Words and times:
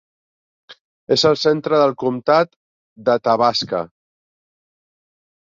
És 1.15 1.25
el 1.31 1.37
centre 1.41 1.81
del 1.83 1.93
comtat 2.05 2.51
d'Athabasca. 3.11 3.83